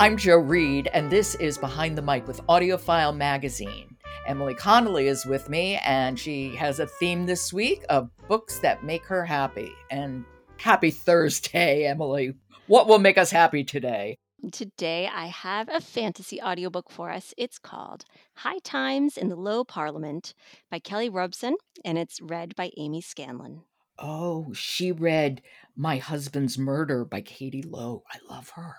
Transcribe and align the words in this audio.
I'm 0.00 0.16
Jo 0.16 0.36
Reed, 0.38 0.88
and 0.94 1.10
this 1.10 1.34
is 1.34 1.58
Behind 1.58 1.98
the 1.98 2.00
Mic 2.00 2.26
with 2.26 2.40
AudioFile 2.46 3.14
Magazine. 3.14 3.98
Emily 4.26 4.54
Connolly 4.54 5.08
is 5.08 5.26
with 5.26 5.50
me, 5.50 5.76
and 5.84 6.18
she 6.18 6.56
has 6.56 6.80
a 6.80 6.86
theme 6.86 7.26
this 7.26 7.52
week 7.52 7.84
of 7.90 8.08
books 8.26 8.60
that 8.60 8.82
make 8.82 9.04
her 9.04 9.26
happy. 9.26 9.70
And 9.90 10.24
happy 10.56 10.90
Thursday, 10.90 11.84
Emily. 11.86 12.32
What 12.66 12.88
will 12.88 12.98
make 12.98 13.18
us 13.18 13.30
happy 13.30 13.62
today? 13.62 14.16
Today, 14.50 15.06
I 15.06 15.26
have 15.26 15.68
a 15.68 15.82
fantasy 15.82 16.40
audiobook 16.40 16.90
for 16.90 17.10
us. 17.10 17.34
It's 17.36 17.58
called 17.58 18.06
High 18.36 18.60
Times 18.64 19.18
in 19.18 19.28
the 19.28 19.36
Low 19.36 19.64
Parliament 19.64 20.32
by 20.70 20.78
Kelly 20.78 21.10
Robson, 21.10 21.56
and 21.84 21.98
it's 21.98 22.22
read 22.22 22.56
by 22.56 22.70
Amy 22.78 23.02
Scanlon. 23.02 23.64
Oh, 23.98 24.54
she 24.54 24.92
read 24.92 25.42
My 25.76 25.98
Husband's 25.98 26.56
Murder 26.56 27.04
by 27.04 27.20
Katie 27.20 27.62
Lowe. 27.62 28.02
I 28.10 28.16
love 28.34 28.52
her. 28.56 28.76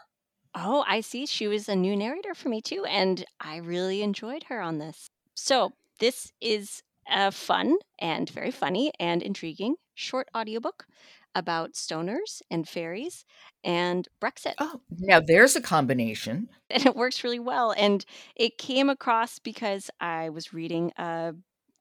Oh, 0.53 0.83
I 0.87 1.01
see. 1.01 1.25
She 1.25 1.47
was 1.47 1.69
a 1.69 1.75
new 1.75 1.95
narrator 1.95 2.33
for 2.33 2.49
me 2.49 2.61
too, 2.61 2.85
and 2.85 3.23
I 3.39 3.57
really 3.57 4.01
enjoyed 4.01 4.43
her 4.43 4.61
on 4.61 4.79
this. 4.79 5.09
So, 5.33 5.71
this 5.99 6.31
is 6.41 6.83
a 7.09 7.31
fun 7.31 7.77
and 7.99 8.29
very 8.29 8.51
funny 8.51 8.91
and 8.99 9.21
intriguing 9.21 9.75
short 9.93 10.27
audiobook 10.35 10.85
about 11.33 11.73
stoners 11.73 12.41
and 12.49 12.67
fairies 12.67 13.25
and 13.63 14.07
Brexit. 14.21 14.53
Oh, 14.59 14.81
now 14.99 15.21
there's 15.25 15.55
a 15.55 15.61
combination. 15.61 16.49
And 16.69 16.85
it 16.85 16.95
works 16.95 17.23
really 17.23 17.39
well. 17.39 17.73
And 17.77 18.05
it 18.35 18.57
came 18.57 18.89
across 18.89 19.39
because 19.39 19.89
I 19.99 20.29
was 20.29 20.53
reading 20.53 20.93
a 20.97 21.33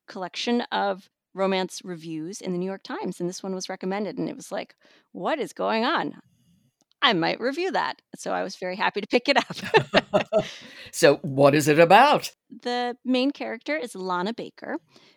collection 0.08 0.62
of 0.72 1.08
romance 1.32 1.80
reviews 1.84 2.41
in 2.41 2.50
the 2.50 2.58
New 2.58 2.66
York 2.66 2.82
Times, 2.82 3.20
and 3.20 3.28
this 3.28 3.41
one 3.41 3.54
was 3.54 3.68
recommended. 3.68 4.18
And 4.18 4.28
it 4.28 4.34
was 4.34 4.50
like, 4.50 4.74
what 5.12 5.38
is 5.38 5.52
going 5.52 5.84
on? 5.84 6.16
I 7.03 7.12
might 7.12 7.41
review 7.41 7.70
that. 7.73 8.03
So 8.17 8.33
I 8.33 8.43
was 8.43 8.56
very 8.56 8.77
happy 8.77 9.01
to 9.01 9.06
pick 9.06 9.29
it 9.29 9.37
up. 9.37 10.45
so, 10.93 11.17
what 11.23 11.55
is 11.55 11.69
it 11.69 11.79
about? 11.79 12.31
The 12.62 12.97
main 13.05 13.31
character 13.31 13.77
is 13.77 13.95
Lana 13.95 14.34
Baker, 14.34 14.77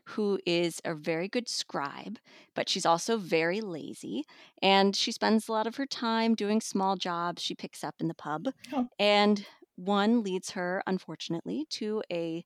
who 0.10 0.40
is 0.46 0.80
a 0.86 0.96
very 0.96 1.28
good 1.28 1.50
scribe, 1.50 2.20
but 2.56 2.70
she's 2.70 2.86
also 2.86 3.18
very 3.18 3.60
lazy. 3.60 4.24
And 4.62 4.96
she 4.96 5.12
spends 5.12 5.48
a 5.48 5.52
lot 5.52 5.68
of 5.68 5.76
her 5.76 5.86
time 5.86 6.36
doing 6.36 6.62
small 6.62 6.96
jobs 6.96 7.42
she 7.42 7.56
picks 7.56 7.84
up 7.84 7.96
in 8.00 8.08
the 8.08 8.14
pub. 8.14 8.48
Oh. 8.72 8.88
And 8.98 9.46
one 9.76 10.24
leads 10.24 10.52
her, 10.52 10.84
unfortunately, 10.88 11.66
to 11.72 12.04
a 12.12 12.46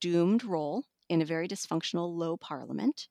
doomed 0.00 0.44
role 0.44 0.84
in 1.08 1.22
a 1.22 1.26
very 1.26 1.48
dysfunctional 1.48 2.14
low 2.14 2.36
parliament 2.36 3.08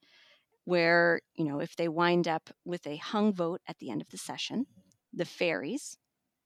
where, 0.65 1.21
you 1.35 1.45
know, 1.45 1.59
if 1.59 1.75
they 1.75 1.87
wind 1.87 2.27
up 2.27 2.49
with 2.65 2.85
a 2.87 2.97
hung 2.97 3.33
vote 3.33 3.61
at 3.67 3.77
the 3.79 3.89
end 3.89 4.01
of 4.01 4.09
the 4.09 4.17
session, 4.17 4.65
the 5.15 5.25
fairies 5.25 5.97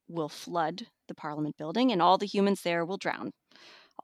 will 0.07 0.29
flood 0.29 0.87
the 1.07 1.15
Parliament 1.15 1.57
building, 1.57 1.91
and 1.91 2.01
all 2.01 2.17
the 2.17 2.25
humans 2.25 2.61
there 2.61 2.85
will 2.85 2.97
drown. 2.97 3.31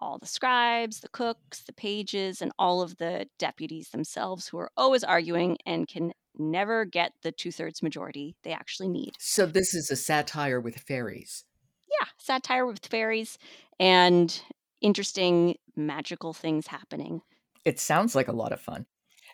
All 0.01 0.17
the 0.17 0.27
scribes, 0.27 0.99
the 0.99 1.09
cooks, 1.09 1.61
the 1.61 1.73
pages, 1.73 2.41
and 2.41 2.51
all 2.59 2.81
of 2.81 2.97
the 2.97 3.27
deputies 3.39 3.89
themselves 3.89 4.47
who 4.47 4.57
are 4.57 4.71
always 4.75 5.03
arguing 5.03 5.57
and 5.65 5.87
can 5.87 6.11
never 6.37 6.83
get 6.83 7.13
the 7.23 7.31
two 7.31 7.51
thirds 7.51 7.81
majority 7.81 8.35
they 8.43 8.51
actually 8.51 8.89
need. 8.89 9.13
So, 9.19 9.45
this 9.45 9.73
is 9.73 9.89
a 9.89 9.95
satire 9.95 10.59
with 10.59 10.75
fairies. 10.75 11.45
Yeah, 11.89 12.07
satire 12.17 12.65
with 12.65 12.85
fairies 12.85 13.37
and 13.79 14.41
interesting 14.81 15.55
magical 15.75 16.33
things 16.33 16.67
happening. 16.67 17.21
It 17.63 17.79
sounds 17.79 18.15
like 18.15 18.27
a 18.27 18.33
lot 18.33 18.51
of 18.51 18.59
fun. 18.59 18.85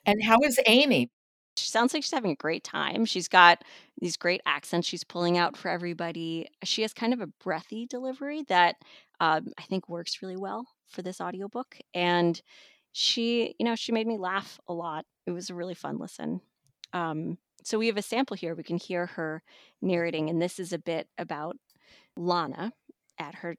And 0.06 0.19
mm-hmm. 0.19 0.30
how 0.30 0.38
is 0.44 0.59
Amy? 0.68 1.09
She 1.61 1.69
sounds 1.69 1.94
like 1.94 2.03
she's 2.03 2.11
having 2.11 2.31
a 2.31 2.35
great 2.35 2.63
time. 2.63 3.05
She's 3.05 3.27
got 3.27 3.63
these 3.99 4.17
great 4.17 4.41
accents 4.45 4.88
she's 4.88 5.03
pulling 5.03 5.38
out 5.38 5.55
for 5.55 5.69
everybody. 5.69 6.47
She 6.63 6.81
has 6.81 6.94
kind 6.94 7.13
of 7.13 7.22
a 7.22 7.27
breathy 7.27 7.85
delivery 7.85 8.44
that 8.47 8.75
um, 9.19 9.47
I 9.57 9.63
think 9.63 9.88
works 9.88 10.21
really 10.21 10.38
well 10.38 10.67
for 10.89 11.01
this 11.01 11.21
audiobook. 11.21 11.77
And 11.94 12.41
she, 12.91 13.55
you 13.59 13.66
know, 13.66 13.75
she 13.75 13.91
made 13.91 14.07
me 14.07 14.17
laugh 14.17 14.59
a 14.67 14.73
lot. 14.73 15.05
It 15.25 15.31
was 15.31 15.50
a 15.50 15.55
really 15.55 15.75
fun 15.75 15.97
listen. 15.97 16.41
Um, 16.94 17.38
so 17.63 17.77
we 17.77 17.88
have 17.88 17.97
a 17.97 18.01
sample 18.01 18.35
here. 18.35 18.55
We 18.55 18.63
can 18.63 18.77
hear 18.77 19.05
her 19.05 19.44
narrating, 19.81 20.29
and 20.29 20.41
this 20.41 20.59
is 20.59 20.73
a 20.73 20.79
bit 20.79 21.07
about 21.17 21.57
Lana 22.17 22.73
at 23.19 23.35
her 23.35 23.55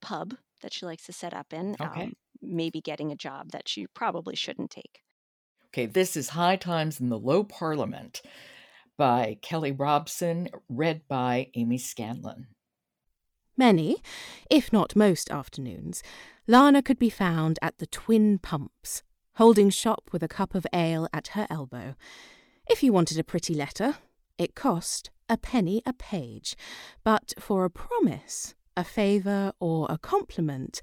pub 0.00 0.34
that 0.60 0.72
she 0.72 0.86
likes 0.86 1.06
to 1.06 1.12
set 1.12 1.34
up 1.34 1.52
in. 1.52 1.76
Okay. 1.80 2.02
Um, 2.04 2.12
maybe 2.40 2.80
getting 2.80 3.10
a 3.10 3.16
job 3.16 3.50
that 3.50 3.68
she 3.68 3.86
probably 3.86 4.36
shouldn't 4.36 4.70
take. 4.70 5.00
Okay, 5.74 5.84
this 5.84 6.16
is 6.16 6.30
High 6.30 6.56
Times 6.56 6.98
in 6.98 7.10
the 7.10 7.18
Low 7.18 7.44
Parliament 7.44 8.22
by 8.96 9.36
Kelly 9.42 9.70
Robson, 9.70 10.48
read 10.66 11.02
by 11.08 11.50
Amy 11.54 11.76
Scanlon. 11.76 12.46
Many, 13.54 14.02
if 14.48 14.72
not 14.72 14.96
most 14.96 15.30
afternoons, 15.30 16.02
Lana 16.46 16.80
could 16.80 16.98
be 16.98 17.10
found 17.10 17.58
at 17.60 17.76
the 17.76 17.86
Twin 17.86 18.38
Pumps, 18.38 19.02
holding 19.34 19.68
shop 19.68 20.08
with 20.10 20.22
a 20.22 20.28
cup 20.28 20.54
of 20.54 20.66
ale 20.72 21.06
at 21.12 21.28
her 21.28 21.46
elbow. 21.50 21.96
If 22.70 22.82
you 22.82 22.90
wanted 22.90 23.18
a 23.18 23.24
pretty 23.24 23.52
letter, 23.52 23.96
it 24.38 24.54
cost 24.54 25.10
a 25.28 25.36
penny 25.36 25.82
a 25.84 25.92
page, 25.92 26.56
but 27.04 27.34
for 27.38 27.66
a 27.66 27.70
promise, 27.70 28.54
a 28.74 28.84
favour, 28.84 29.52
or 29.60 29.86
a 29.90 29.98
compliment, 29.98 30.80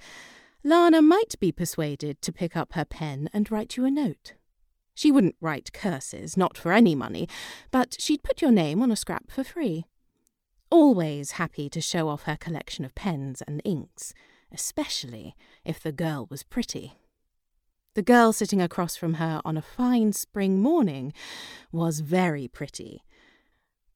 Lana 0.64 1.02
might 1.02 1.40
be 1.40 1.52
persuaded 1.52 2.22
to 2.22 2.32
pick 2.32 2.56
up 2.56 2.74
her 2.74 2.86
pen 2.86 3.32
and 3.34 3.50
write 3.50 3.78
you 3.78 3.86
a 3.86 3.90
note. 3.90 4.36
She 4.96 5.12
wouldn't 5.12 5.36
write 5.42 5.74
curses, 5.74 6.38
not 6.38 6.58
for 6.58 6.72
any 6.72 6.96
money, 6.96 7.28
but 7.70 7.98
she'd 8.00 8.24
put 8.24 8.42
your 8.42 8.52
name 8.52 8.82
on 8.82 8.92
a 8.92 8.96
scrap 8.96 9.30
for 9.30 9.44
free. 9.44 9.86
Always 10.72 11.32
happy 11.32 11.70
to 11.70 11.82
show 11.82 12.08
off 12.08 12.24
her 12.24 12.38
collection 12.38 12.86
of 12.86 12.96
pens 12.96 13.44
and 13.46 13.62
inks, 13.66 14.14
especially 14.52 15.36
if 15.64 15.80
the 15.82 15.92
girl 15.92 16.28
was 16.30 16.44
pretty. 16.44 16.94
The 17.94 18.02
girl 18.02 18.34
sitting 18.34 18.62
across 18.62 18.96
from 18.96 19.16
her 19.16 19.42
on 19.46 19.58
a 19.58 19.62
fine 19.62 20.14
spring 20.14 20.62
morning 20.62 21.14
was 21.72 22.00
very 22.00 22.48
pretty. 22.48 23.04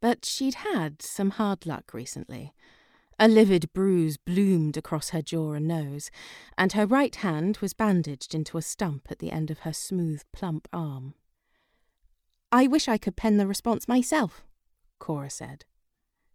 But 0.02 0.26
she'd 0.26 0.56
had 0.56 1.02
some 1.02 1.32
hard 1.32 1.66
luck 1.66 1.94
recently. 1.94 2.54
A 3.22 3.28
livid 3.28 3.74
bruise 3.74 4.16
bloomed 4.16 4.78
across 4.78 5.10
her 5.10 5.22
jaw 5.22 5.52
and 5.52 5.68
nose, 5.68 6.10
and 6.58 6.72
her 6.72 6.86
right 6.86 7.14
hand 7.14 7.58
was 7.58 7.74
bandaged 7.74 8.34
into 8.34 8.58
a 8.58 8.62
stump 8.62 9.08
at 9.10 9.20
the 9.20 9.30
end 9.30 9.52
of 9.52 9.60
her 9.60 9.74
smooth, 9.74 10.24
plump 10.32 10.70
arm. 10.72 11.16
I 12.50 12.66
wish 12.66 12.88
I 12.88 12.98
could 12.98 13.18
pen 13.18 13.36
the 13.36 13.46
response 13.46 13.90
myself, 13.90 14.46
Cora 15.00 15.30
said. 15.30 15.66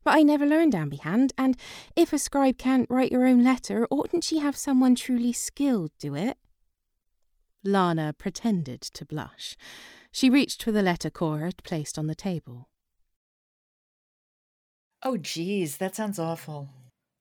But 0.05 0.17
I 0.17 0.23
never 0.23 0.45
learned 0.45 0.75
ambihand, 0.75 1.31
and 1.39 1.57
if 1.97 2.13
a 2.13 2.19
scribe 2.19 2.59
can't 2.59 2.91
write 2.91 3.11
your 3.11 3.27
own 3.27 3.43
letter, 3.43 3.87
oughtn't 3.91 4.23
she 4.23 4.41
have 4.41 4.55
someone 4.55 4.95
truly 4.95 5.33
skilled 5.33 5.91
do 5.99 6.15
it? 6.15 6.37
Lana 7.65 8.13
pretended 8.13 8.83
to 8.83 9.07
blush. 9.07 9.57
She 10.13 10.29
reached 10.29 10.63
for 10.63 10.71
the 10.71 10.83
letter 10.83 11.09
Cora 11.09 11.47
had 11.47 11.65
placed 11.65 11.99
on 11.99 12.09
the 12.09 12.15
table. 12.15 12.69
Oh, 15.05 15.17
geez, 15.17 15.77
that 15.77 15.95
sounds 15.95 16.19
awful. 16.19 16.69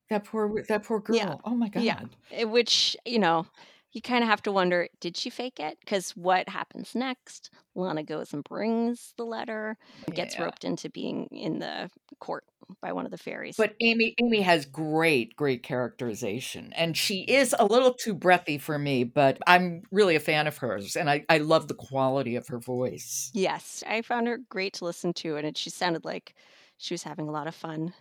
That 0.10 0.24
poor 0.26 0.64
that 0.68 0.84
poor 0.84 1.00
girl. 1.00 1.16
Yeah. 1.16 1.36
Oh 1.44 1.56
my 1.56 1.70
god. 1.70 1.84
Yeah. 1.84 2.44
Which, 2.46 2.96
you 3.06 3.20
know, 3.20 3.46
you 3.92 4.02
kind 4.02 4.24
of 4.24 4.30
have 4.30 4.42
to 4.44 4.52
wonder 4.52 4.88
did 5.00 5.18
she 5.18 5.30
fake 5.30 5.60
it? 5.60 5.78
Because 5.80 6.12
what 6.12 6.50
happens 6.50 6.96
next? 6.96 7.50
Lana 7.76 8.04
goes 8.04 8.34
and 8.34 8.44
brings 8.44 9.14
the 9.18 9.26
letter, 9.26 9.78
gets 10.14 10.36
Yeah. 10.36 10.44
roped 10.44 10.64
into 10.64 10.90
being 10.90 11.28
in 11.32 11.60
the 11.60 11.90
court 12.20 12.46
by 12.82 12.94
one 12.94 13.06
of 13.06 13.12
the 13.12 13.18
fairies. 13.18 13.56
But 13.58 13.76
Amy 13.80 14.16
Amy 14.22 14.42
has 14.42 14.66
great 14.66 15.36
great 15.36 15.64
characterization 15.64 16.74
and 16.74 16.96
she 16.96 17.22
is 17.22 17.56
a 17.58 17.66
little 17.66 17.94
too 17.94 18.14
breathy 18.14 18.58
for 18.58 18.78
me, 18.78 19.04
but 19.04 19.38
I'm 19.48 19.84
really 19.92 20.16
a 20.16 20.20
fan 20.20 20.48
of 20.48 20.58
hers 20.58 20.96
and 20.96 21.10
I 21.10 21.26
I 21.30 21.40
love 21.40 21.68
the 21.68 21.74
quality 21.74 22.36
of 22.36 22.48
her 22.48 22.60
voice. 22.60 23.32
yes, 23.34 23.84
I 23.88 24.02
found 24.02 24.28
her 24.28 24.40
great 24.50 24.74
to 24.74 24.86
listen 24.86 25.14
to, 25.14 25.38
and 25.38 25.48
it, 25.48 25.58
she 25.58 25.70
sounded 25.70 26.06
like 26.06 26.36
she 26.78 26.94
was 26.94 27.04
having 27.04 27.28
a 27.28 27.32
lot 27.32 27.48
of 27.48 27.56
fun. 27.56 27.94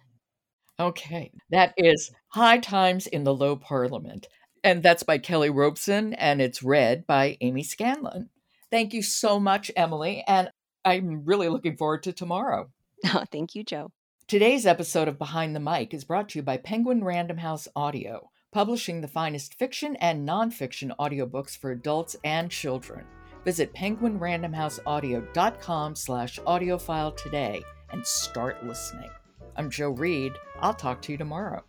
Okay. 0.80 1.30
That 1.50 1.74
is 1.76 2.10
High 2.28 2.58
Times 2.58 3.06
in 3.06 3.24
the 3.24 3.34
Low 3.34 3.56
Parliament. 3.56 4.26
And 4.64 4.82
that's 4.82 5.02
by 5.02 5.18
Kelly 5.18 5.50
Robson 5.50 6.14
and 6.14 6.40
it's 6.40 6.62
read 6.62 7.06
by 7.06 7.36
Amy 7.40 7.62
Scanlon. 7.62 8.30
Thank 8.70 8.94
you 8.94 9.02
so 9.02 9.38
much, 9.38 9.70
Emily, 9.76 10.24
and 10.26 10.50
I'm 10.84 11.24
really 11.24 11.48
looking 11.48 11.76
forward 11.76 12.02
to 12.04 12.12
tomorrow. 12.12 12.70
Oh, 13.06 13.24
thank 13.30 13.54
you, 13.54 13.64
Jo. 13.64 13.90
Today's 14.32 14.64
episode 14.64 15.08
of 15.08 15.18
Behind 15.18 15.54
the 15.54 15.60
Mic 15.60 15.92
is 15.92 16.04
brought 16.04 16.30
to 16.30 16.38
you 16.38 16.42
by 16.42 16.56
Penguin 16.56 17.04
Random 17.04 17.36
House 17.36 17.68
Audio, 17.76 18.30
publishing 18.50 19.02
the 19.02 19.06
finest 19.06 19.58
fiction 19.58 19.94
and 19.96 20.26
nonfiction 20.26 20.90
audiobooks 20.98 21.54
for 21.54 21.70
adults 21.70 22.16
and 22.24 22.50
children. 22.50 23.04
Visit 23.44 23.74
penguinrandomhouseaudio.com 23.74 25.94
slash 25.94 26.38
audiophile 26.46 27.14
today 27.14 27.62
and 27.90 28.06
start 28.06 28.64
listening. 28.64 29.10
I'm 29.54 29.68
Jo 29.68 29.90
Reed. 29.90 30.32
I'll 30.60 30.72
talk 30.72 31.02
to 31.02 31.12
you 31.12 31.18
tomorrow. 31.18 31.62